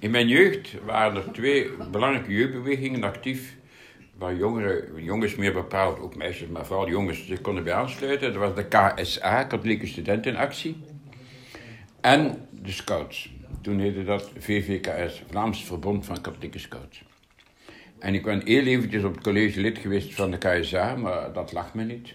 In 0.00 0.10
mijn 0.10 0.28
jeugd 0.28 0.74
waren 0.84 1.16
er 1.16 1.32
twee 1.32 1.70
belangrijke 1.90 2.32
jeugdbewegingen 2.32 3.02
actief. 3.02 3.56
Waar 4.18 4.36
jongeren, 4.36 5.02
jongens 5.04 5.34
meer 5.34 5.52
bepaald, 5.52 5.98
ook 5.98 6.16
meisjes, 6.16 6.48
maar 6.48 6.66
vooral 6.66 6.88
jongens 6.88 7.26
zich 7.26 7.40
konden 7.40 7.64
bij 7.64 7.72
aansluiten. 7.72 8.32
Dat 8.32 8.42
was 8.42 8.54
de 8.54 8.68
KSA, 8.68 9.44
Katholieke 9.44 9.86
Studentenactie. 9.86 10.76
En 12.00 12.48
de 12.50 12.72
Scouts. 12.72 13.32
Toen 13.62 13.78
heette 13.78 14.04
dat 14.04 14.30
VVKS, 14.38 15.22
Vlaams 15.30 15.64
Verbond 15.64 16.06
van 16.06 16.20
Katholieke 16.20 16.58
Scouts. 16.58 17.02
En 17.98 18.14
ik 18.14 18.22
ben 18.22 18.42
heel 18.44 18.64
eventjes 18.64 19.04
op 19.04 19.14
het 19.14 19.22
college 19.22 19.60
lid 19.60 19.78
geweest 19.78 20.14
van 20.14 20.30
de 20.30 20.38
KSA, 20.38 20.96
maar 20.96 21.32
dat 21.32 21.52
lag 21.52 21.74
me 21.74 21.84
niet. 21.84 22.14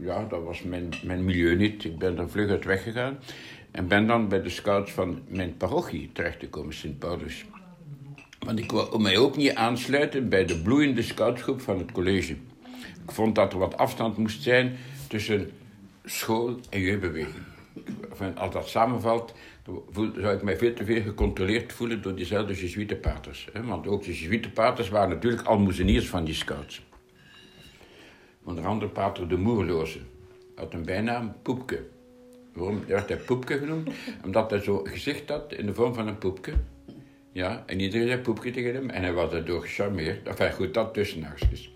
Ja, 0.00 0.24
dat 0.24 0.42
was 0.42 0.62
mijn, 0.62 0.88
mijn 1.02 1.24
milieu 1.24 1.56
niet. 1.56 1.84
Ik 1.84 1.98
ben 1.98 2.18
er 2.18 2.30
vlug 2.30 2.50
uit 2.50 2.64
weggegaan. 2.64 3.18
En 3.76 3.88
ben 3.88 4.06
dan 4.06 4.28
bij 4.28 4.42
de 4.42 4.48
scouts 4.48 4.92
van 4.92 5.20
mijn 5.28 5.56
parochie 5.56 6.10
terechtgekomen, 6.12 6.74
Sint 6.74 6.98
Paulus. 6.98 7.44
Want 8.38 8.58
ik 8.58 8.70
wou 8.70 9.00
mij 9.00 9.16
ook 9.16 9.36
niet 9.36 9.54
aansluiten 9.54 10.28
bij 10.28 10.44
de 10.44 10.62
bloeiende 10.62 11.02
scoutsgroep 11.02 11.60
van 11.60 11.78
het 11.78 11.92
college. 11.92 12.32
Ik 13.02 13.12
vond 13.12 13.34
dat 13.34 13.52
er 13.52 13.58
wat 13.58 13.76
afstand 13.76 14.16
moest 14.16 14.42
zijn 14.42 14.76
tussen 15.08 15.50
school 16.04 16.60
en 16.70 16.80
jeugdbeweging. 16.80 17.44
Als 18.34 18.52
dat 18.52 18.68
samenvalt, 18.68 19.34
zou 19.92 20.34
ik 20.34 20.42
mij 20.42 20.56
veel 20.56 20.74
te 20.74 20.84
veel 20.84 21.02
gecontroleerd 21.02 21.72
voelen 21.72 22.02
door 22.02 22.14
diezelfde 22.14 22.54
Jesuitenpaters. 22.54 23.48
Want 23.64 23.86
ook 23.86 24.04
de 24.04 24.18
Jesuitenpaters 24.18 24.88
waren 24.88 25.08
natuurlijk 25.08 25.46
almoezeniers 25.46 26.08
van 26.08 26.24
die 26.24 26.34
scouts. 26.34 26.82
Onder 28.44 28.66
andere 28.66 28.90
pater 28.90 29.28
de 29.28 29.36
Moerloze. 29.36 29.98
Had 30.54 30.74
een 30.74 30.84
bijnaam 30.84 31.36
Poepke. 31.42 31.94
Waarom 32.56 32.82
werd 32.86 33.08
hij 33.08 33.18
Poepke 33.18 33.58
genoemd? 33.58 33.88
Omdat 34.24 34.50
hij 34.50 34.60
zo 34.60 34.80
gezicht 34.84 35.28
had 35.28 35.52
in 35.52 35.66
de 35.66 35.74
vorm 35.74 35.94
van 35.94 36.08
een 36.08 36.18
poepke. 36.18 36.52
Ja, 37.32 37.62
en 37.66 37.80
iedereen 37.80 38.06
zei 38.08 38.20
Poepke 38.20 38.50
tegen 38.50 38.74
hem. 38.74 38.90
En 38.90 39.02
hij 39.02 39.12
was 39.12 39.30
daardoor 39.30 39.62
gecharmeerd. 39.62 40.26
Enfin 40.28 40.52
goed, 40.52 40.74
dat 40.74 40.94
tussenhaakjes. 40.94 41.72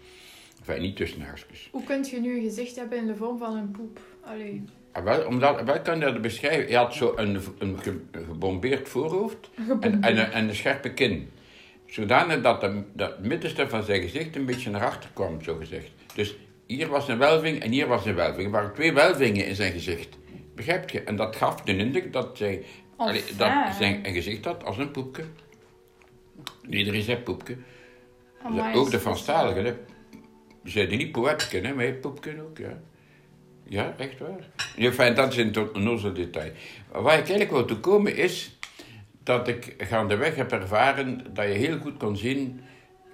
Enfin, 0.66 0.82
niet 0.82 0.96
tussenhaakjes. 0.96 1.68
Hoe 1.72 1.84
kunt 1.84 2.10
je 2.10 2.20
nu 2.20 2.36
een 2.36 2.42
gezicht 2.42 2.76
hebben 2.76 2.98
in 2.98 3.06
de 3.06 3.16
vorm 3.16 3.38
van 3.38 3.56
een 3.56 3.70
poep? 3.70 4.00
Allee. 4.24 4.64
Ah, 4.92 5.04
wel, 5.04 5.26
omdat, 5.26 5.62
wel 5.62 5.80
kan 5.80 5.98
je 5.98 6.04
dat 6.04 6.20
beschrijven. 6.22 6.66
Hij 6.66 6.76
had 6.76 6.94
zo 6.94 7.12
een, 7.16 7.40
een, 7.58 7.78
ge- 7.82 8.00
een 8.10 8.24
gebombeerd 8.24 8.88
voorhoofd 8.88 9.50
en, 9.80 10.02
en, 10.02 10.18
een, 10.18 10.30
en 10.30 10.48
een 10.48 10.54
scherpe 10.54 10.92
kin. 10.92 11.30
Zodanig 11.86 12.40
dat 12.40 12.60
de, 12.60 12.82
dat 12.92 13.10
het 13.10 13.26
middenste 13.26 13.68
van 13.68 13.82
zijn 13.82 14.02
gezicht 14.02 14.36
een 14.36 14.44
beetje 14.46 14.70
naar 14.70 14.84
achter 14.84 15.10
kwam, 15.12 15.42
zo 15.42 15.56
gezegd. 15.56 15.90
Dus 16.14 16.36
hier 16.66 16.88
was 16.88 17.08
een 17.08 17.18
welving 17.18 17.60
en 17.62 17.70
hier 17.70 17.86
was 17.86 18.06
een 18.06 18.14
welving. 18.14 18.44
Er 18.44 18.50
waren 18.50 18.72
twee 18.74 18.92
welvingen 18.92 19.46
in 19.46 19.54
zijn 19.54 19.72
gezicht. 19.72 20.18
Begrijp 20.60 20.90
je? 20.90 21.02
En 21.02 21.16
dat 21.16 21.36
gaf 21.36 21.62
de 21.62 21.76
indruk 21.76 22.12
dat, 22.12 22.38
hij, 22.38 22.64
allee, 22.96 23.22
dat 23.36 23.52
zijn 23.78 24.06
een 24.06 24.12
gezicht 24.12 24.44
had 24.44 24.64
als 24.64 24.78
een 24.78 24.90
poepje. 24.90 25.24
Iedereen 26.70 27.02
zei 27.02 27.18
poepje. 27.18 27.56
Amai, 28.42 28.76
ook 28.76 28.90
de 28.90 29.00
Franstaligen, 29.00 29.64
hè. 29.64 29.74
Ze 30.64 30.70
zeiden 30.70 30.98
niet 30.98 31.12
poëtje, 31.12 31.60
hè, 31.60 31.74
maar 31.74 31.92
poepje 31.92 32.42
ook, 32.42 32.58
ja. 32.58 32.80
Ja, 33.64 33.94
echt 33.98 34.18
waar. 34.18 34.48
Enfin, 34.76 35.14
dat 35.14 35.32
is 35.32 35.38
een 35.38 35.52
tot 35.52 35.74
een 35.74 36.14
detail. 36.14 36.52
Waar 36.92 37.18
ik 37.18 37.28
eigenlijk 37.28 37.50
wil 37.50 37.64
toe 37.64 37.78
komen 37.78 38.16
is 38.16 38.58
dat 39.22 39.48
ik 39.48 39.74
gaandeweg 39.78 40.34
heb 40.34 40.52
ervaren 40.52 41.34
dat 41.34 41.46
je 41.46 41.52
heel 41.52 41.78
goed 41.78 41.96
kon 41.96 42.16
zien 42.16 42.60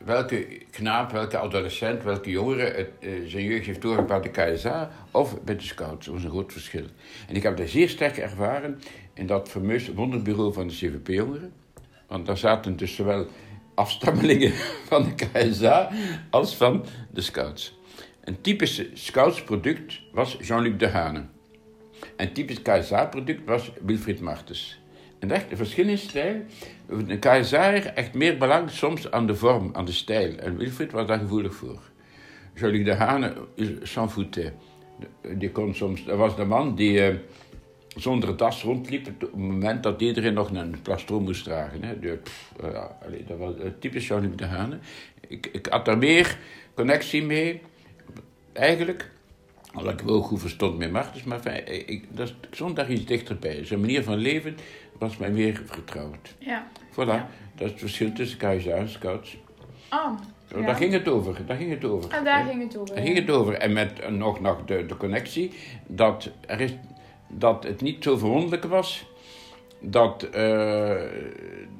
welke 0.06 0.46
knaap, 0.70 1.10
welke 1.10 1.38
adolescent, 1.38 2.02
welke 2.02 2.30
jongere 2.30 2.62
het, 2.62 2.90
eh, 3.00 3.10
zijn 3.26 3.44
jeugd 3.44 3.66
heeft 3.66 3.82
doorgebracht 3.82 4.32
bij 4.32 4.46
de 4.46 4.56
KSA 4.56 4.90
of 5.10 5.42
bij 5.42 5.56
de 5.56 5.62
Scouts. 5.62 6.06
Dat 6.06 6.14
was 6.14 6.24
een 6.24 6.30
groot 6.30 6.52
verschil. 6.52 6.84
En 7.28 7.36
ik 7.36 7.42
heb 7.42 7.56
dat 7.56 7.68
zeer 7.68 7.88
sterk 7.88 8.16
ervaren 8.16 8.80
in 9.14 9.26
dat 9.26 9.48
fameus 9.48 9.88
wonderbureau 9.88 10.52
van 10.52 10.68
de 10.68 10.74
CVP-jongeren. 10.74 11.52
Want 12.06 12.26
daar 12.26 12.36
zaten 12.36 12.76
dus 12.76 12.94
zowel 12.94 13.26
afstammelingen 13.74 14.52
van 14.90 15.02
de 15.04 15.14
KSA 15.14 15.90
als 16.30 16.56
van 16.56 16.84
de 17.10 17.20
Scouts. 17.20 17.78
Een 18.24 18.40
typisch 18.40 18.84
Scouts-product 18.92 20.00
was 20.12 20.36
Jean-Luc 20.40 20.76
Dehane. 20.76 21.24
Een 22.16 22.32
typisch 22.32 22.62
KSA-product 22.62 23.44
was 23.44 23.72
Wilfried 23.84 24.20
Martens. 24.20 24.78
En 25.18 25.30
echt 25.30 25.50
een 25.50 25.56
verschil 25.56 25.88
in 25.88 25.98
stijl. 25.98 26.42
De 27.06 27.18
KSA 27.18 27.72
echt 27.72 28.14
meer 28.14 28.38
belang 28.38 28.70
soms 28.70 29.10
aan 29.10 29.26
de 29.26 29.34
vorm, 29.34 29.70
aan 29.72 29.84
de 29.84 29.92
stijl. 29.92 30.36
En 30.36 30.56
Wilfried 30.56 30.92
was 30.92 31.06
daar 31.06 31.18
gevoelig 31.18 31.54
voor. 31.54 31.80
Jean-Luc 32.54 32.84
Dehane 32.84 33.32
s'en 33.82 34.10
foutait. 34.10 34.52
Die 35.36 35.50
kon 35.50 35.74
soms, 35.74 36.04
dat 36.04 36.16
was 36.16 36.36
de 36.36 36.44
man 36.44 36.74
die 36.74 37.00
eh, 37.00 37.14
zonder 37.96 38.36
das 38.36 38.62
rondliep 38.62 39.06
op 39.06 39.20
het 39.20 39.36
moment 39.36 39.82
dat 39.82 40.00
iedereen 40.00 40.34
nog 40.34 40.50
een 40.50 40.76
plastron 40.82 41.22
moest 41.22 41.44
dragen. 41.44 41.82
Hè. 41.82 41.98
De, 41.98 42.18
eh, 42.62 42.84
dat 43.26 43.38
was 43.38 43.58
eh, 43.58 43.70
typisch 43.78 44.06
Jean-Luc 44.06 44.34
Dehane. 44.36 44.78
Ik, 45.28 45.46
ik 45.52 45.66
had 45.66 45.84
daar 45.84 45.98
meer 45.98 46.38
connectie 46.74 47.22
mee, 47.22 47.60
eigenlijk. 48.52 49.10
Al 49.76 49.88
ik 49.88 50.00
wel 50.00 50.20
goed 50.20 50.40
verstond 50.40 50.78
met 50.78 50.92
Martens, 50.92 51.24
maar 51.24 51.38
fijn, 51.38 51.88
ik, 51.88 52.16
dat, 52.16 52.34
daar 52.74 52.90
iets 52.90 53.04
dichterbij. 53.04 53.64
Zijn 53.64 53.80
manier 53.80 54.02
van 54.02 54.16
leven 54.16 54.56
was 54.98 55.16
mij 55.16 55.30
meer 55.30 55.62
vertrouwd. 55.64 56.34
Ja. 56.38 56.66
Voilà, 56.92 56.96
Ja. 56.96 57.28
dat 57.54 57.64
is 57.66 57.70
het 57.70 57.80
verschil 57.80 58.12
tussen 58.12 58.38
KSA 58.38 58.70
en 58.70 58.88
Scouts. 58.88 59.36
Ah. 59.88 60.12
Oh, 60.54 60.60
ja. 60.60 60.66
Daar 60.66 60.74
ging 60.74 60.92
het 60.92 61.08
over, 61.08 61.46
daar 61.46 61.56
ging 61.56 61.70
het 61.70 61.84
over. 61.84 62.10
En 62.10 62.24
daar 62.24 62.44
hè. 62.44 62.48
ging 62.50 62.62
het 62.62 62.76
over. 62.76 62.94
Daar 62.94 63.04
ging 63.04 63.18
het 63.18 63.30
over. 63.30 63.54
En 63.54 63.72
met 63.72 64.00
eh, 64.00 64.10
nog, 64.10 64.40
nog 64.40 64.64
de, 64.64 64.86
de 64.86 64.96
connectie 64.96 65.52
dat, 65.86 66.30
er 66.46 66.60
is, 66.60 66.74
dat 67.28 67.64
het 67.64 67.80
niet 67.80 68.02
zo 68.02 68.16
verwonderlijk 68.16 68.64
was 68.64 69.06
dat, 69.80 70.22
eh, 70.22 71.02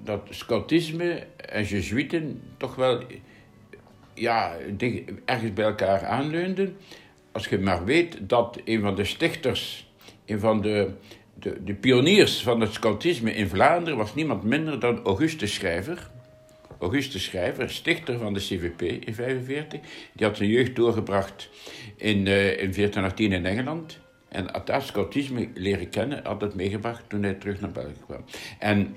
dat 0.04 0.20
scoutisme 0.30 1.26
en 1.36 1.64
jezuïten 1.64 2.42
toch 2.56 2.74
wel 2.74 3.02
ja, 4.14 4.56
ergens 5.24 5.52
bij 5.52 5.64
elkaar 5.64 6.04
aanleunden. 6.04 6.76
Als 7.36 7.46
je 7.46 7.58
maar 7.58 7.84
weet 7.84 8.18
dat 8.20 8.60
een 8.64 8.80
van 8.80 8.94
de 8.94 9.04
stichters, 9.04 9.90
een 10.26 10.40
van 10.40 10.60
de, 10.60 10.90
de, 11.34 11.64
de 11.64 11.74
pioniers 11.74 12.42
van 12.42 12.60
het 12.60 12.72
scoutisme 12.72 13.34
in 13.34 13.48
Vlaanderen 13.48 13.98
was 13.98 14.14
niemand 14.14 14.42
minder 14.42 14.80
dan 14.80 15.04
Augustus 15.04 15.54
Schrijver. 15.54 16.10
Augustus 16.78 17.24
Schrijver, 17.24 17.70
stichter 17.70 18.18
van 18.18 18.34
de 18.34 18.40
CVP 18.40 18.82
in 18.82 19.00
1945. 19.14 19.80
Die 20.12 20.26
had 20.26 20.36
zijn 20.36 20.48
jeugd 20.48 20.76
doorgebracht 20.76 21.48
in, 21.96 22.26
eh, 22.26 22.50
in 22.50 22.72
1418 22.72 23.32
in 23.32 23.46
Engeland. 23.46 23.98
En 24.28 24.50
had 24.52 24.66
daar 24.66 24.82
scoutisme 24.82 25.48
leren 25.54 25.88
kennen, 25.88 26.24
had 26.24 26.40
het 26.40 26.54
meegebracht 26.54 27.08
toen 27.08 27.22
hij 27.22 27.34
terug 27.34 27.60
naar 27.60 27.72
België 27.72 28.00
kwam. 28.06 28.24
En 28.58 28.96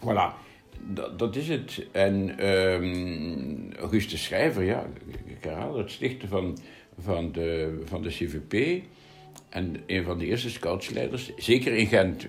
voilà, 0.00 0.46
dat, 0.80 1.18
dat 1.18 1.36
is 1.36 1.48
het. 1.48 1.86
En 1.92 2.38
ehm, 2.38 3.80
Augustus 3.80 4.24
Schrijver, 4.24 4.62
ja, 4.62 4.86
ik 5.24 5.44
herhaal 5.44 5.78
het, 5.78 5.90
stichter 5.90 6.28
van, 6.28 6.58
van, 6.98 7.32
de, 7.32 7.78
van 7.84 8.02
de 8.02 8.08
CVP. 8.08 8.82
En 9.48 9.76
een 9.86 10.04
van 10.04 10.18
de 10.18 10.26
eerste 10.26 10.50
scoutsleiders, 10.50 11.32
zeker 11.36 11.72
in 11.72 11.86
Gent, 11.86 12.26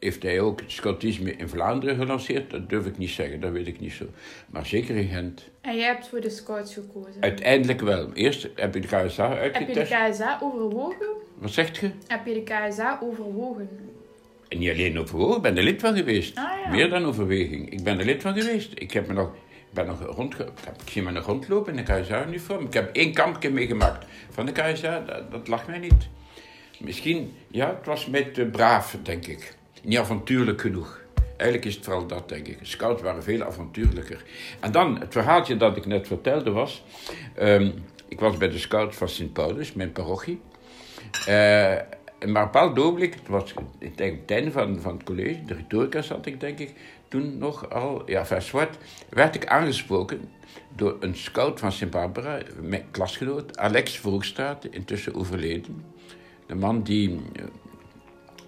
heeft 0.00 0.22
hij 0.22 0.40
ook 0.40 0.60
het 0.60 0.72
scoutisme 0.72 1.36
in 1.36 1.48
Vlaanderen 1.48 1.96
gelanceerd. 1.96 2.50
Dat 2.50 2.68
durf 2.68 2.86
ik 2.86 2.98
niet 2.98 3.10
zeggen, 3.10 3.40
dat 3.40 3.52
weet 3.52 3.66
ik 3.66 3.80
niet 3.80 3.92
zo. 3.92 4.04
Maar 4.50 4.66
zeker 4.66 4.96
in 4.96 5.08
Gent. 5.08 5.48
En 5.60 5.76
jij 5.76 5.86
hebt 5.86 6.08
voor 6.08 6.20
de 6.20 6.30
scouts 6.30 6.74
gekozen. 6.74 7.20
Uiteindelijk 7.22 7.80
wel. 7.80 8.12
Eerst 8.12 8.48
heb 8.54 8.76
ik 8.76 8.82
de 8.82 8.88
KSA 8.88 9.28
Heb 9.28 9.36
je 9.36 9.40
uitgetest. 9.40 9.90
de 9.90 10.08
KSA 10.10 10.38
overwogen? 10.42 11.06
Wat 11.38 11.50
zegt 11.50 11.76
je? 11.76 11.90
Heb 12.06 12.26
je 12.26 12.34
de 12.34 12.42
KSA 12.42 12.98
overwogen? 13.02 13.68
En 14.48 14.58
niet 14.58 14.70
alleen 14.70 14.98
overwogen, 14.98 15.36
ik 15.36 15.42
ben 15.42 15.56
er 15.56 15.62
lid 15.62 15.80
van 15.80 15.96
geweest. 15.96 16.38
Ah, 16.38 16.44
ja. 16.64 16.70
Meer 16.70 16.88
dan 16.88 17.04
overweging. 17.04 17.70
Ik 17.70 17.82
ben 17.82 17.98
er 17.98 18.04
lid 18.04 18.22
van 18.22 18.40
geweest. 18.40 18.72
Ik 18.74 18.92
heb 18.92 19.06
me 19.06 19.12
nog, 19.12 19.30
ben 19.76 19.86
nog 19.86 20.16
rondge, 20.16 20.42
ik 20.84 20.90
zie 20.90 21.02
me 21.02 21.10
nog 21.10 21.26
rondlopen 21.26 21.76
in 21.76 21.84
de 21.84 21.92
KSA-uniform. 21.92 22.64
Ik 22.64 22.72
heb 22.72 22.96
één 22.96 23.12
kampje 23.12 23.50
meegemaakt 23.50 24.06
van 24.30 24.46
de 24.46 24.52
KSA, 24.52 25.00
dat, 25.00 25.30
dat 25.30 25.48
lag 25.48 25.66
mij 25.66 25.78
niet. 25.78 26.08
Misschien, 26.78 27.34
ja, 27.48 27.68
het 27.68 27.86
was 27.86 28.06
met 28.06 28.34
te 28.34 28.44
braaf, 28.44 28.96
denk 29.02 29.26
ik. 29.26 29.54
Niet 29.82 29.98
avontuurlijk 29.98 30.60
genoeg. 30.60 31.00
Eigenlijk 31.36 31.64
is 31.64 31.74
het 31.74 31.84
vooral 31.84 32.06
dat, 32.06 32.28
denk 32.28 32.46
ik. 32.46 32.58
Scouts 32.62 33.02
waren 33.02 33.22
veel 33.22 33.42
avontuurlijker. 33.42 34.24
En 34.60 34.72
dan, 34.72 35.00
het 35.00 35.12
verhaaltje 35.12 35.56
dat 35.56 35.76
ik 35.76 35.86
net 35.86 36.06
vertelde 36.06 36.50
was... 36.50 36.84
ehm, 37.34 37.70
ik 38.08 38.20
was 38.20 38.36
bij 38.36 38.48
de 38.48 38.58
scouts 38.58 38.96
van 38.96 39.08
Sint 39.08 39.32
Paulus, 39.32 39.72
mijn 39.72 39.92
parochie. 39.92 40.40
Eh, 41.26 41.76
maar 42.32 42.42
op 42.42 42.54
een 42.54 42.60
bepaald 42.60 42.78
ogenblik, 42.78 43.14
het 43.14 43.28
was 43.28 43.54
het 43.78 44.30
einde 44.30 44.50
van, 44.50 44.80
van 44.80 44.92
het 44.92 45.02
college, 45.02 45.44
de 45.44 45.54
retorica 45.54 46.02
zat 46.02 46.26
ik 46.26 46.40
denk 46.40 46.58
ik, 46.58 46.74
toen 47.08 47.38
nog 47.38 47.70
al, 47.70 48.10
ja, 48.10 48.26
vers 48.26 48.46
zwart, 48.46 48.78
werd 49.08 49.34
ik 49.34 49.46
aangesproken 49.46 50.20
door 50.76 50.96
een 51.00 51.16
scout 51.16 51.60
van 51.60 51.72
Sint 51.72 51.90
Barbara, 51.90 52.38
mijn 52.60 52.84
klasgenoot, 52.90 53.58
Alex 53.58 53.98
Vroegstraat, 53.98 54.64
intussen 54.64 55.14
overleden. 55.14 55.84
De 56.46 56.54
man 56.54 56.82
die, 56.82 57.20
eh, 57.32 57.44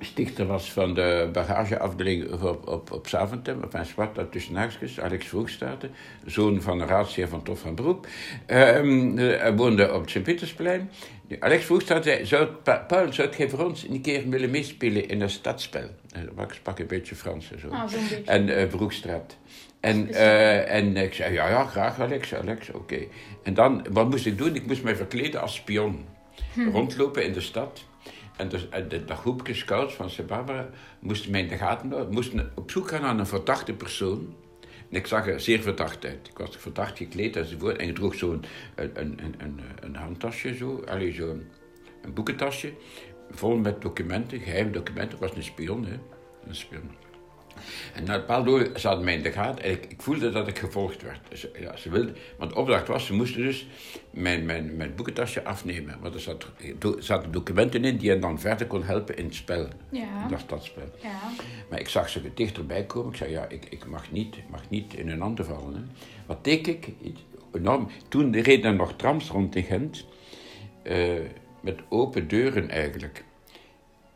stichter 0.01 0.47
was 0.47 0.73
van 0.73 0.95
de 0.95 1.29
bagageafdeling 1.33 2.43
op, 2.43 2.69
op, 2.69 2.93
op 2.93 3.09
Zaventem, 3.09 3.63
op 3.63 3.73
mijn 3.73 3.87
zwart, 3.87 4.15
dat 4.15 4.33
tussen 4.33 4.57
haakjes, 4.57 5.01
Alex 5.01 5.27
Vroegstaten, 5.27 5.91
zoon 6.27 6.63
van 6.63 6.79
de 6.79 6.85
raadsheer 6.85 7.29
van 7.29 7.43
Tof 7.43 7.61
van 7.61 7.75
Broek. 7.75 8.07
Ehm, 8.47 9.17
hij 9.17 9.57
woonde 9.57 9.93
op 9.93 10.01
het 10.01 10.11
Sint-Pietersplein. 10.11 10.91
Alex 11.39 11.65
Vroegstaten 11.65 12.05
zei, 12.05 12.27
zou 12.27 12.47
Paul, 12.87 13.13
zou 13.13 13.29
het 13.37 13.51
voor 13.51 13.65
ons 13.65 13.89
een 13.89 14.01
keer 14.01 14.29
willen 14.29 14.51
meespelen 14.51 15.09
in 15.09 15.21
een 15.21 15.31
stadspel? 15.31 15.89
Ik 16.37 16.53
sprak 16.53 16.79
een 16.79 16.87
beetje 16.87 17.15
Frans 17.15 17.53
en 17.53 17.61
zo. 17.61 17.69
Ah, 17.69 17.93
beetje. 17.93 18.23
En 18.25 18.49
uh, 18.49 18.67
Broekstraat. 18.67 19.37
En, 19.81 20.09
uh, 20.09 20.75
en 20.75 20.97
ik 20.97 21.15
zei, 21.15 21.33
ja, 21.33 21.49
ja, 21.49 21.65
graag 21.65 22.01
Alex, 22.01 22.35
Alex, 22.35 22.71
oké. 22.71 22.99
En 23.43 23.55
dan, 23.55 23.87
wat 23.91 24.11
moest 24.11 24.27
ik 24.27 24.39
doen? 24.39 24.55
Ik 24.55 24.67
moest 24.67 24.83
mij 24.83 24.97
verkleden 24.97 25.41
als 25.41 25.55
spion. 25.55 26.05
Hm. 26.55 26.69
Rondlopen 26.69 27.25
in 27.25 27.33
de 27.33 27.41
stad. 27.41 27.85
En 28.39 28.49
dus, 28.49 28.69
de, 28.89 29.05
de, 29.05 29.15
groepje 29.15 29.55
scouts 29.55 29.95
van 29.95 30.11
Barbara 30.27 30.69
moesten 31.01 31.31
mij 31.31 31.41
in 31.41 31.49
de 31.49 31.57
gaten 31.57 31.91
houden. 31.91 32.13
Moesten 32.13 32.53
op 32.55 32.71
zoek 32.71 32.89
gaan 32.89 33.01
naar 33.01 33.19
een 33.19 33.27
verdachte 33.27 33.73
persoon. 33.73 34.35
En 34.91 34.97
ik 34.97 35.07
zag 35.07 35.27
er 35.27 35.41
zeer 35.41 35.61
verdacht 35.61 36.05
uit. 36.05 36.29
Ik 36.29 36.39
was 36.39 36.57
verdacht 36.57 36.97
gekleed 36.97 37.37
enzovoort. 37.37 37.77
En 37.77 37.89
ik 37.89 37.95
droeg 37.95 38.15
zo'n 38.15 38.45
een, 38.75 38.91
een, 38.95 39.19
een, 39.39 39.61
een, 39.81 39.95
handtasje, 39.95 40.55
zo. 40.55 40.83
Een 40.87 42.15
boekentasje. 42.15 42.73
Vol 43.31 43.57
met 43.57 43.83
documenten, 43.83 44.41
geheime 44.41 44.71
documenten. 44.71 45.15
Ik 45.15 45.25
was 45.25 45.37
een 45.37 45.43
spion, 45.43 45.85
hè. 45.85 45.99
Een 46.47 46.55
spion. 46.55 46.91
En 47.95 48.05
na 48.05 48.15
een 48.15 48.25
paar 48.25 48.45
dagen 48.45 48.81
zat 48.81 49.03
mij 49.03 49.15
in 49.15 49.23
de 49.23 49.33
gaten 49.33 49.65
en 49.65 49.71
ik, 49.71 49.85
ik, 49.89 50.03
voelde 50.03 50.31
dat 50.31 50.49
ik 50.49 50.59
gevolgd 50.59 51.03
werd. 51.03 51.21
Dus, 51.29 51.47
ja, 51.61 51.77
ze 51.77 51.91
wilde, 51.91 52.13
want 52.39 52.51
de 52.51 52.57
opdracht 52.57 52.89
was, 52.89 53.07
ze 53.07 53.15
moesten 53.15 53.43
dus 53.43 53.67
mijn, 54.11 54.47
mijn, 54.47 54.77
mijn 54.77 54.95
boekentasje 54.95 55.45
afnemen. 55.45 55.97
Want 56.01 56.15
er 56.15 56.21
zat, 56.21 56.47
zaten 56.99 57.33
documenten 57.33 57.85
in 57.85 57.97
die 57.97 58.11
hen 58.11 58.21
dan 58.21 58.41
verder 58.41 58.67
kon 58.67 58.83
helpen 58.83 59.17
in 59.17 59.25
het 59.25 59.35
spel. 59.35 59.69
Ja. 59.91 60.29
Dat 60.29 60.41
stadspel. 60.41 60.91
Ja. 61.03 61.21
Maar 61.71 61.81
ik 61.81 61.89
zag 61.89 62.09
ze 62.09 62.35
dichterbij 62.35 62.85
komen. 62.85 63.11
Ik 63.11 63.17
zei, 63.17 63.31
ja, 63.31 63.49
ik, 63.49 63.65
ik 63.71 63.87
mag, 63.87 64.13
niet, 64.13 64.37
mag 64.51 64.71
niet 64.71 64.95
in 64.95 65.09
hun 65.09 65.21
handen 65.21 65.45
vallen. 65.45 65.75
Hè. 65.75 65.81
Wat 66.27 66.45
deed 66.45 66.67
ik? 66.67 66.89
Enorm. 67.53 67.89
Toen 68.09 68.41
reden 68.41 68.71
er 68.71 68.77
nog 68.77 68.97
trams 68.97 69.29
rond 69.29 69.57
in 69.57 69.65
Gent. 69.65 70.07
Uh, 70.83 71.21
met 71.61 71.81
open 71.89 72.29
deuren 72.29 72.71
eigenlijk. 72.71 73.25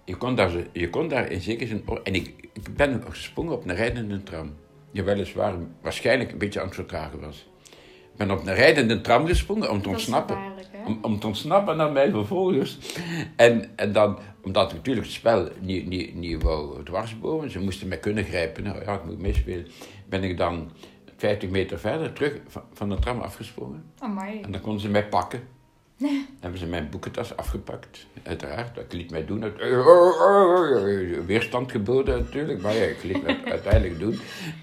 Je 0.04 0.16
kon 0.16 0.34
daar, 0.34 0.50
je 0.72 0.90
kon 0.90 1.08
daar 1.08 1.30
in 1.30 1.40
zekere 1.40 1.66
zin... 1.66 1.84
En 2.02 2.14
ik, 2.14 2.41
ik 2.52 2.76
ben 2.76 3.02
gesprongen 3.08 3.52
op 3.52 3.68
een 3.68 3.74
rijdende 3.74 4.22
tram. 4.22 4.54
Die 4.90 5.02
weliswaar 5.02 5.54
waarschijnlijk 5.82 6.32
een 6.32 6.38
beetje 6.38 6.60
aan 6.60 6.66
het 6.66 6.74
vertragen 6.74 7.20
was. 7.20 7.50
Ik 8.12 8.18
ben 8.18 8.30
op 8.30 8.46
een 8.46 8.54
rijdende 8.54 9.00
tram 9.00 9.26
gesprongen 9.26 9.70
om 9.70 9.82
te 9.82 9.88
ontsnappen. 9.88 10.38
Om, 10.86 10.98
om 11.02 11.18
te 11.18 11.26
ontsnappen 11.26 11.76
naar 11.76 11.92
mijn 11.92 12.10
vervolgers. 12.10 12.78
En, 13.36 13.76
en 13.76 13.92
dan, 13.92 14.18
omdat 14.42 14.72
natuurlijk 14.72 15.06
het 15.06 15.14
spel 15.14 15.48
niet, 15.60 15.86
niet, 15.86 16.14
niet 16.14 16.42
wou 16.42 16.82
dwarsbomen, 16.84 17.50
ze 17.50 17.60
moesten 17.60 17.88
mij 17.88 17.98
kunnen 17.98 18.24
grijpen. 18.24 18.62
Nou 18.62 18.84
ja, 18.84 18.94
ik 18.94 19.04
moet 19.04 19.18
meespelen. 19.18 19.66
Ben 20.08 20.24
ik 20.24 20.36
dan 20.36 20.70
50 21.16 21.50
meter 21.50 21.78
verder 21.78 22.12
terug 22.12 22.40
van, 22.46 22.62
van 22.72 22.88
de 22.88 22.98
tram 22.98 23.20
afgesprongen. 23.20 23.84
Amai. 23.98 24.40
En 24.40 24.52
dan 24.52 24.60
konden 24.60 24.80
ze 24.80 24.88
mij 24.88 25.08
pakken. 25.08 25.40
hebben 26.40 26.58
ze 26.58 26.66
mijn 26.66 26.90
boekentas 26.90 27.36
afgepakt, 27.36 28.06
uiteraard. 28.22 28.74
Dat 28.74 28.92
liet 28.92 29.10
mij 29.10 29.24
doen. 29.24 29.40
Weerstand 31.26 31.70
geboden 31.70 32.18
natuurlijk, 32.18 32.62
maar 32.62 32.74
ja, 32.74 32.82
ik 32.82 33.02
liet 33.02 33.26
het 33.26 33.44
uiteindelijk 33.56 33.98
doen. 33.98 34.18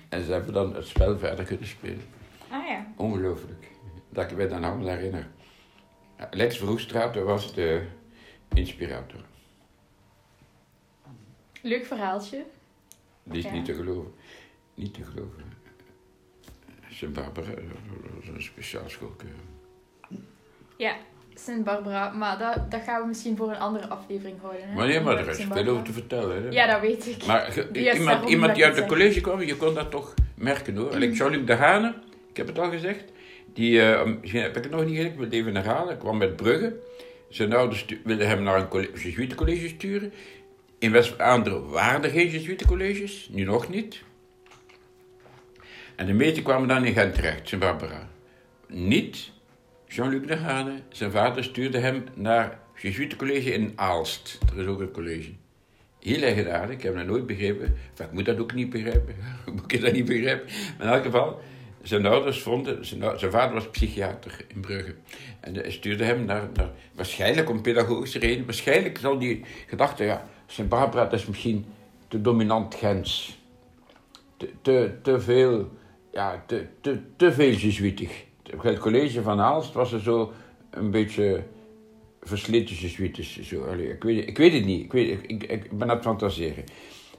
En 0.09 0.23
ze 0.23 0.31
hebben 0.31 0.53
dan 0.53 0.75
het 0.75 0.87
spel 0.87 1.17
verder 1.17 1.45
kunnen 1.45 1.67
spelen. 1.67 2.05
Ah 2.49 2.67
ja. 2.67 2.85
Ongelooflijk. 2.95 3.67
Dat 4.09 4.31
ik 4.31 4.37
me 4.37 4.47
dan 4.47 4.63
allemaal 4.63 4.87
herinner. 4.87 5.27
Lex 6.31 6.57
Vroegstraat 6.57 7.15
was 7.15 7.53
de 7.53 7.85
inspirator. 8.53 9.19
Leuk 11.61 11.85
verhaaltje. 11.85 12.45
Die 13.23 13.45
is 13.45 13.51
niet 13.51 13.65
te 13.65 13.73
geloven. 13.73 14.13
Niet 14.73 14.93
te 14.93 15.03
geloven. 15.03 15.43
Sint 16.89 17.13
Barbara, 17.13 17.47
dat 17.47 18.21
is 18.21 18.27
een 18.27 18.41
speciaal 18.41 18.89
schoolke. 18.89 19.25
Ja, 20.77 20.97
Sint 21.43 21.63
Barbara. 21.63 22.09
Maar 22.09 22.37
dat, 22.37 22.71
dat 22.71 22.81
gaan 22.81 23.01
we 23.01 23.07
misschien 23.07 23.37
voor 23.37 23.49
een 23.49 23.59
andere 23.59 23.87
aflevering 23.87 24.41
houden. 24.41 24.67
Hè? 24.67 24.75
Maar 24.75 24.87
nee, 24.87 25.01
maar 25.01 25.17
er 25.17 25.29
is 25.29 25.45
veel 25.51 25.67
over 25.67 25.83
te 25.83 25.93
vertellen. 25.93 26.43
Hè? 26.43 26.49
Ja, 26.49 26.67
dat 26.71 26.81
weet 26.81 27.07
ik. 27.07 27.25
Maar 27.25 27.57
iemand, 27.73 28.29
iemand 28.29 28.55
die 28.55 28.65
uit 28.65 28.75
het 28.75 28.85
college 28.85 29.21
kwam, 29.21 29.41
je 29.41 29.57
kon 29.57 29.73
dat 29.73 29.91
toch 29.91 30.13
merken 30.35 30.75
hoor. 30.75 30.95
Mm. 30.95 31.11
Jean-Luc 31.11 31.45
de 31.45 31.53
Hane, 31.53 31.93
ik 32.29 32.37
heb 32.37 32.47
het 32.47 32.59
al 32.59 32.69
gezegd. 32.69 33.03
Die, 33.53 33.71
uh, 33.71 34.01
heb 34.21 34.57
ik 34.57 34.63
het 34.63 34.69
nog 34.69 34.85
niet 34.85 34.95
gezegd, 34.95 35.09
ik 35.09 35.15
wil 35.15 35.25
het 35.25 35.33
even 35.33 35.55
herhalen. 35.55 35.93
Ik 35.93 35.99
kwam 35.99 36.17
met 36.17 36.35
Brugge. 36.35 36.75
Zijn 37.29 37.53
ouders 37.53 37.85
wilden 38.03 38.27
hem 38.27 38.43
naar 38.43 38.67
een 38.71 38.87
Jesuitencollege 38.93 39.67
sturen. 39.67 40.13
In 40.79 40.91
West-Vlaanderen 40.91 41.69
waren 41.69 42.03
er 42.03 42.09
geen 42.09 42.29
Jesuitencolleges, 42.29 43.29
nu 43.31 43.43
nog 43.43 43.69
niet. 43.69 44.01
En 45.95 46.05
de 46.05 46.13
meesten 46.13 46.43
kwamen 46.43 46.67
dan 46.67 46.85
in 46.85 46.93
Gent 46.93 47.15
terecht, 47.15 47.47
Sint 47.47 47.61
Barbara. 47.61 48.09
Niet 48.67 49.31
Jean-Luc 49.91 50.27
de 50.27 50.35
Hane, 50.35 50.81
zijn 50.89 51.11
vader 51.11 51.43
stuurde 51.43 51.77
hem 51.77 52.03
naar 52.13 52.59
het 52.73 53.15
College 53.15 53.53
in 53.53 53.73
Aalst. 53.75 54.39
Er 54.53 54.61
is 54.61 54.67
ook 54.67 54.79
een 54.79 54.91
college. 54.91 55.31
Heel 55.99 56.21
erg 56.21 56.69
ik 56.69 56.81
heb 56.81 56.95
dat 56.95 57.05
nooit 57.05 57.25
begrepen. 57.25 57.75
Ik 57.97 58.11
moet 58.11 58.25
dat 58.25 58.39
ook 58.39 58.53
niet 58.53 58.69
begrijpen. 58.69 59.15
moet 59.55 59.71
ik 59.71 59.81
dat 59.81 59.91
niet 59.93 60.05
begrijpen? 60.05 60.49
Maar 60.77 60.87
in 60.87 60.93
elk 60.93 61.03
geval, 61.03 61.41
zijn 61.81 62.05
ouders 62.05 62.41
vonden, 62.41 62.85
zijn, 62.85 63.31
vader 63.31 63.53
was 63.53 63.69
psychiater 63.69 64.45
in 64.47 64.59
Brugge. 64.59 64.95
En 65.39 65.53
hij 65.53 65.71
stuurde 65.71 66.03
hem 66.03 66.25
naar, 66.25 66.49
naar 66.53 66.71
waarschijnlijk 66.93 67.49
om 67.49 67.61
pedagogische 67.61 68.19
reden, 68.19 68.45
waarschijnlijk 68.45 68.97
zal 68.97 69.17
die 69.17 69.45
gedachte, 69.67 70.03
ja, 70.03 70.27
Sint 70.45 70.69
Barbara 70.69 71.03
dat 71.03 71.19
is 71.19 71.25
misschien 71.25 71.65
te 72.07 72.21
dominant 72.21 72.75
Gens. 72.75 73.37
Te, 74.37 74.49
te, 74.61 74.91
te 75.01 75.19
veel, 75.19 75.71
ja, 76.11 76.43
te, 76.47 76.65
te, 76.81 76.99
te 77.15 77.33
veel 77.33 77.51
jesuitig 77.51 78.27
het 78.57 78.79
college 78.79 79.21
van 79.21 79.39
Aalst 79.39 79.73
was 79.73 79.91
er 79.91 79.99
zo 79.99 80.31
een 80.69 80.91
beetje 80.91 81.43
jesuitisch. 82.19 83.41
Zo, 83.41 83.73
ik, 83.73 84.03
weet, 84.03 84.27
ik 84.27 84.37
weet 84.37 84.53
het 84.53 84.65
niet, 84.65 84.83
ik, 84.83 84.91
weet, 84.91 85.19
ik, 85.27 85.43
ik, 85.43 85.77
ben 85.77 85.89
aan 85.89 85.95
het 85.95 86.05
fantaseren. 86.05 86.63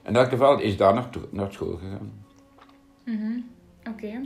In 0.03 0.15
elk 0.15 0.29
geval 0.29 0.59
is 0.59 0.77
daar 0.77 0.93
naar, 0.93 1.09
naar 1.29 1.53
school 1.53 1.75
gegaan. 1.77 2.25
Mm 3.05 3.49
Oké. 3.89 4.21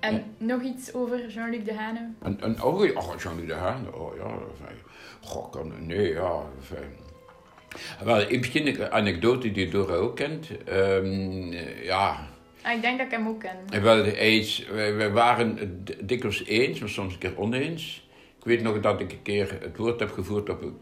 En 0.00 0.24
nog 0.38 0.62
iets 0.62 0.94
over 0.94 1.28
Jean-Luc 1.28 1.64
de 1.64 1.74
Hane? 1.74 2.10
En, 2.22 2.40
en, 2.40 2.62
oh, 2.62 2.96
oh 2.96 3.16
Jean-Luc 3.18 3.46
de 3.46 3.54
Hane, 3.54 3.94
oh 3.94 4.16
ja. 4.16 4.38
Goh, 5.20 5.50
kan, 5.50 5.86
nee, 5.86 6.12
ja. 6.12 6.42
Fijn. 6.60 6.92
Wel, 8.04 8.26
misschien 8.30 8.66
een 8.66 8.90
anekdote 8.90 9.52
die 9.52 9.70
Dora 9.70 9.94
ook 9.94 10.16
kent. 10.16 10.48
Um, 10.68 11.52
ja, 11.82 12.28
ik 12.74 12.82
denk 12.82 12.98
dat 12.98 13.06
ik 13.06 13.12
hem 13.12 13.28
ook 13.28 13.40
ken. 13.40 13.82
Wel, 13.82 14.04
eens, 14.04 14.66
we 14.68 15.10
waren 15.12 15.84
dikwijls 16.02 16.44
eens, 16.44 16.78
maar 16.78 16.88
soms 16.88 17.12
een 17.12 17.18
keer 17.18 17.38
oneens. 17.38 18.08
Ik 18.38 18.44
weet 18.44 18.62
nog 18.62 18.80
dat 18.80 19.00
ik 19.00 19.12
een 19.12 19.22
keer 19.22 19.58
het 19.60 19.76
woord 19.76 20.00
heb 20.00 20.12
gevoerd 20.12 20.50
op 20.50 20.62
een 20.62 20.76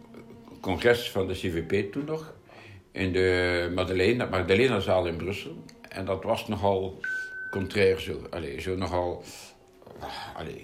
congres 0.61 1.11
van 1.11 1.27
de 1.27 1.33
CVP 1.33 1.93
toen 1.93 2.05
nog. 2.05 2.35
In 2.93 3.13
de 3.13 3.71
Madeleine, 3.75 4.29
Madeleine-zaal 4.29 5.07
in 5.07 5.17
Brussel. 5.17 5.65
En 5.89 6.05
dat 6.05 6.23
was 6.23 6.49
nogal 6.49 7.01
contrair 7.51 8.01
zo. 8.01 8.21
Allee, 8.31 8.61
zo 8.61 8.77
nogal... 8.77 9.23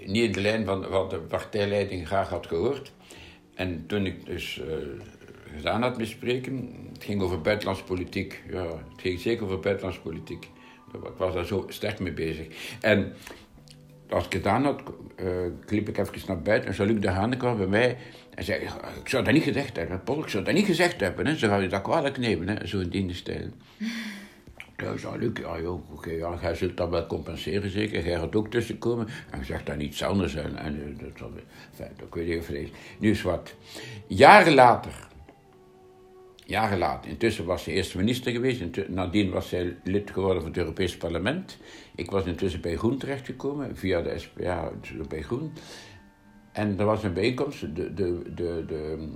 Niet 0.06 0.25
in 0.25 0.32
de 0.32 0.40
lijn 0.40 0.64
van 0.64 0.88
wat 0.88 1.11
de 1.11 1.18
partijleiding 1.18 2.06
graag 2.06 2.28
had 2.28 2.46
gehoord. 2.46 2.92
En 3.54 3.87
toen 3.87 4.06
ik 4.06 4.26
dus 4.26 4.58
uh, 4.58 4.75
gedaan 5.56 5.82
had 5.82 5.99
met 5.99 6.08
spreken, 6.08 6.88
het 6.92 7.04
ging 7.04 7.23
over 7.23 7.40
buitenlandse 7.40 7.85
politiek. 7.85 8.42
Ja, 8.50 8.62
het 8.62 9.00
ging 9.00 9.20
zeker 9.20 9.44
over 9.44 9.58
buitenlandse 9.58 10.00
politiek. 10.00 10.49
Ik 10.92 11.16
was 11.16 11.34
daar 11.34 11.46
zo 11.46 11.66
sterk 11.68 12.00
mee 12.00 12.12
bezig. 12.12 12.46
En 12.80 13.12
als 14.08 14.25
ik 14.25 14.32
gedaan 14.32 14.64
had, 14.64 14.82
uh, 15.22 15.28
liep 15.68 15.88
ik 15.88 15.99
even 15.99 16.20
naar 16.26 16.42
buiten 16.42 16.70
en 16.70 16.76
Jean-Luc 16.76 17.00
de 17.00 17.08
Haan 17.08 17.37
kwam 17.37 17.56
bij 17.56 17.66
mij 17.66 17.96
en 18.34 18.44
zei: 18.44 18.61
Ik 19.00 19.08
zou 19.08 19.25
dat 19.25 19.32
niet 19.32 19.42
gezegd 19.42 19.76
hebben, 19.76 20.02
Paul, 20.02 20.22
ik 20.22 20.28
zou 20.28 20.44
dat 20.44 20.54
niet 20.54 20.66
gezegd 20.66 21.00
hebben. 21.00 21.26
Hè. 21.26 21.37
Ze 21.37 21.46
gaan 21.46 21.62
je 21.62 21.68
dat 21.68 21.82
kwalijk 21.82 22.18
nemen, 22.18 22.49
hè. 22.49 22.66
zo 22.66 22.78
in 22.78 22.88
die 22.88 23.14
stijl. 23.14 23.49
Ja, 24.76 24.94
Jean-Luc, 24.94 25.30
ja, 25.40 25.61
joh, 25.61 25.92
oké, 25.92 26.11
ja, 26.11 26.38
jij 26.40 26.54
zult 26.54 26.76
dat 26.76 26.88
wel 26.88 27.06
compenseren, 27.06 27.70
zeker. 27.70 28.04
Jij 28.04 28.18
gaat 28.18 28.37
ook 28.37 28.50
tussenkomen. 28.50 29.08
En 29.30 29.38
je 29.38 29.44
zegt 29.44 29.66
dat 29.66 29.80
iets 29.80 30.02
anders. 30.02 30.34
En, 30.34 30.56
en 30.56 30.96
eh, 30.99 31.04
dat, 31.18 31.28
fijn, 31.72 31.92
dat 31.96 32.06
weet 32.11 32.28
ik 32.28 32.34
even. 32.34 32.68
Nu 32.99 33.11
is 33.11 33.22
wat. 33.22 33.54
Jaren 34.06 34.54
later 34.54 35.01
jaren 36.46 36.78
later. 36.78 37.11
Intussen 37.11 37.44
was 37.44 37.62
ze 37.62 37.72
eerste 37.72 37.96
minister 37.96 38.32
geweest. 38.32 38.88
nadien 38.88 39.30
was 39.30 39.49
zij 39.49 39.76
lid 39.84 40.11
geworden 40.11 40.42
van 40.42 40.50
het 40.50 40.61
Europees 40.61 40.96
Parlement. 40.96 41.58
Ik 41.94 42.11
was 42.11 42.25
intussen 42.25 42.61
bij 42.61 42.76
Groen 42.76 42.99
terechtgekomen, 42.99 43.76
via 43.76 44.02
de 44.02 44.18
SPA 44.18 44.70
bij 45.08 45.22
Groen. 45.22 45.52
En 46.52 46.78
er 46.78 46.84
was 46.84 47.02
een 47.02 47.12
bijeenkomst, 47.12 47.61
de, 47.61 47.94
de, 47.94 48.22
de, 48.34 48.64
de 48.66 49.08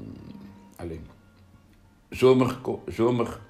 alleen, 0.77 1.07
zomer, 2.11 2.59
zomer, 2.87 3.41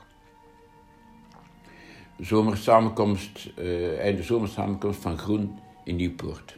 zomersamenkomst, 2.18 3.50
uh, 3.58 3.98
einde 3.98 4.22
zomersamenkomst 4.22 5.00
van 5.00 5.18
Groen 5.18 5.58
in 5.84 5.96
Nieuwpoort. 5.96 6.56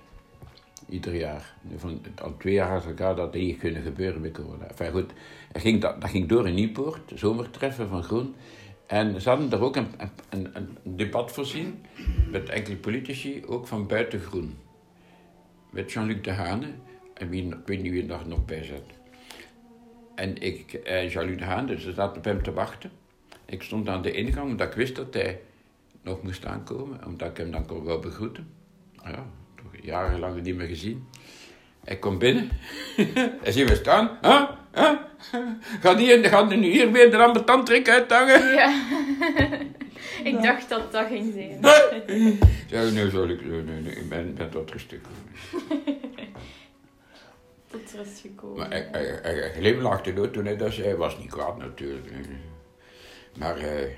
Ieder 0.88 1.14
jaar. 1.14 1.54
Van, 1.76 2.00
al 2.22 2.36
twee 2.36 2.54
jaar 2.54 2.70
achter 2.70 2.90
elkaar 2.90 3.16
dat 3.16 3.34
niet 3.34 3.58
kunnen 3.58 3.82
gebeuren 3.82 4.20
bij 4.20 4.30
corona. 4.30 4.66
Goed, 4.90 5.12
dat 5.52 5.62
ging, 5.62 5.80
dat, 5.80 6.00
dat 6.00 6.10
ging 6.10 6.28
door 6.28 6.48
in 6.48 6.54
Nieuwpoort, 6.54 7.12
zomertreffen 7.14 7.88
van 7.88 8.02
Groen. 8.02 8.34
En 8.86 9.20
ze 9.20 9.28
hadden 9.28 9.50
daar 9.50 9.60
ook 9.60 9.76
een, 9.76 9.88
een, 10.28 10.56
een 10.56 10.78
debat 10.82 11.32
voorzien 11.32 11.84
met 12.30 12.48
enkele 12.48 12.76
politici, 12.76 13.42
ook 13.46 13.66
van 13.66 13.86
buiten 13.86 14.20
Groen. 14.20 14.58
Met 15.70 15.92
Jean-Luc 15.92 16.22
de 16.22 16.32
Hane, 16.32 16.66
en 17.14 17.28
wie, 17.28 17.44
ik 17.44 17.66
weet 17.66 17.82
niet 17.82 17.92
wie 17.92 18.12
er 18.12 18.28
nog 18.28 18.44
bij 18.44 18.64
zat. 18.64 18.82
En 20.14 20.42
ik, 20.42 20.72
eh, 20.72 21.10
Jean-Luc 21.10 21.38
de 21.38 21.44
Haan, 21.44 21.66
dus 21.66 21.82
ze 21.82 21.92
zaten 21.92 22.16
op 22.16 22.24
hem 22.24 22.42
te 22.42 22.52
wachten. 22.52 22.90
Ik 23.44 23.62
stond 23.62 23.88
aan 23.88 24.02
de 24.02 24.12
ingang, 24.12 24.50
omdat 24.50 24.68
ik 24.68 24.74
wist 24.74 24.96
dat 24.96 25.14
hij 25.14 25.40
nog 26.02 26.22
moest 26.22 26.46
aankomen, 26.46 27.04
omdat 27.06 27.30
ik 27.30 27.36
hem 27.36 27.50
dan 27.50 27.66
kon 27.66 27.84
wel 27.84 27.98
begroeten. 27.98 28.48
Ja, 29.04 29.26
toch 29.62 29.82
jarenlang 29.82 30.42
niet 30.42 30.56
meer 30.56 30.66
gezien. 30.66 31.08
Hij 31.84 31.96
komt 31.96 32.18
binnen. 32.18 32.50
Hij 33.42 33.52
ziet 33.52 33.68
we 33.68 33.74
staan. 33.74 34.18
Huh? 34.22 34.48
Huh? 34.74 34.98
Gaat 35.80 35.98
hij 35.98 36.28
gaat 36.28 36.48
nu 36.48 36.70
hier 36.70 36.92
weer 36.92 37.10
de 37.10 37.16
ambetant 37.16 37.88
uithangen? 37.88 38.52
Ja. 38.52 38.82
ik 40.30 40.42
dacht 40.42 40.68
dat 40.68 40.92
dat 40.92 41.06
ging 41.06 41.32
zijn. 41.32 41.60
Ja, 42.68 42.90
nee, 42.90 43.10
zal 43.10 43.28
ik, 43.28 43.44
nee, 43.44 43.62
nee, 43.62 43.96
ik 43.96 44.08
ben, 44.08 44.34
ben 44.34 44.50
tot 44.50 44.70
rustig. 44.70 45.00
Tot 47.70 47.92
rust 47.96 48.20
gekomen. 48.20 48.58
Maar 48.58 48.70
hij, 48.70 48.88
hij, 48.92 49.18
hij, 49.22 49.34
hij 49.34 49.52
glimlachte 49.52 50.12
door 50.12 50.30
toen 50.30 50.44
hij 50.44 50.56
dat 50.56 50.72
zei. 50.72 50.86
Hij 50.86 50.96
was 50.96 51.18
niet 51.18 51.30
kwaad 51.30 51.58
natuurlijk. 51.58 52.10
Maar 53.38 53.56
eh, 53.56 53.90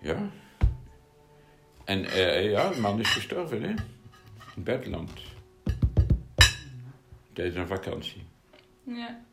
ja. 0.00 0.30
En 1.84 2.04
eh, 2.04 2.50
ja, 2.50 2.68
de 2.68 2.80
man 2.80 3.00
is 3.00 3.10
gestorven, 3.10 3.62
hè. 3.62 3.74
In 4.54 4.56
het 4.56 4.64
buitenland. 4.64 5.20
Tijdens 7.32 7.56
een 7.56 7.66
vakantie. 7.66 8.22
Ja. 8.82 9.24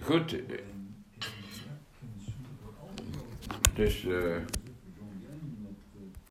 Goed. 0.00 0.36
Dus... 3.74 4.04
eh 4.04 4.36